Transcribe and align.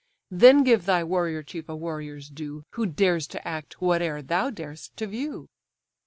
Then 0.31 0.63
give 0.63 0.85
thy 0.87 1.03
warrior 1.03 1.43
chief 1.43 1.69
a 1.69 1.75
warrior's 1.75 2.27
due, 2.27 2.63
Who 2.71 2.87
dares 2.87 3.27
to 3.27 3.47
act 3.47 3.75
whate'er 3.83 4.23
thou 4.23 4.49
dar'st 4.49 4.97
to 4.97 5.05
view." 5.05 5.47